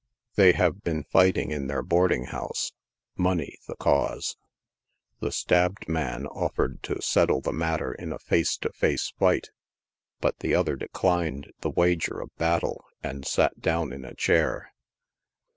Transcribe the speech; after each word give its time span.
They 0.33 0.53
have 0.53 0.81
been 0.81 1.03
fighting 1.03 1.51
in 1.51 1.67
their 1.67 1.83
boarding 1.83 2.23
house— 2.23 2.71
money 3.27 3.59
the 3.67 3.75
cause. 3.75 4.35
The 5.19 5.31
stabbed 5.31 5.87
man 5.87 6.25
offered 6.25 6.81
to 6.89 7.03
settle 7.03 7.39
the 7.39 7.53
matter 7.53 7.93
in 7.93 8.11
a 8.11 8.17
face 8.17 8.57
to 8.65 8.71
face 8.73 9.13
fhj,ht, 9.21 9.49
but 10.19 10.39
the 10.39 10.55
other 10.55 10.75
declined 10.75 11.51
the 11.59 11.69
wager 11.69 12.19
of 12.19 12.35
battle, 12.37 12.83
and 13.03 13.27
sat 13.27 13.59
down 13.59 13.93
in 13.93 14.03
a 14.03 14.15
chair. 14.15 14.73